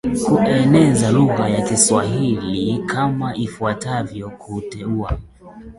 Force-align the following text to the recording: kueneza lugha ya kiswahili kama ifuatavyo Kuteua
kueneza 0.25 1.11
lugha 1.11 1.49
ya 1.49 1.61
kiswahili 1.61 2.83
kama 2.87 3.35
ifuatavyo 3.35 4.29
Kuteua 4.29 5.17